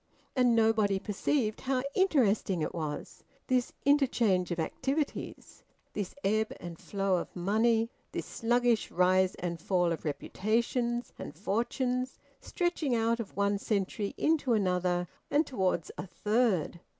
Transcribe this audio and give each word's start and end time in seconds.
And 0.35 0.55
nobody 0.55 0.97
perceived 0.97 1.61
how 1.61 1.83
interesting 1.93 2.63
it 2.63 2.73
was, 2.73 3.23
this 3.45 3.71
interchange 3.85 4.49
of 4.49 4.59
activities, 4.59 5.63
this 5.93 6.15
ebb 6.23 6.53
and 6.59 6.79
flow 6.79 7.17
of 7.17 7.35
money, 7.35 7.91
this 8.11 8.25
sluggish 8.25 8.89
rise 8.89 9.35
and 9.35 9.59
fall 9.59 9.91
of 9.91 10.03
reputations 10.03 11.13
and 11.19 11.35
fortunes, 11.35 12.17
stretching 12.39 12.95
out 12.95 13.19
of 13.19 13.37
one 13.37 13.59
century 13.59 14.15
into 14.17 14.53
another 14.53 15.07
and 15.29 15.45
towards 15.45 15.91
a 15.99 16.07
third! 16.07 16.79